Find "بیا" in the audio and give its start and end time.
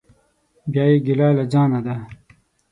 0.71-0.83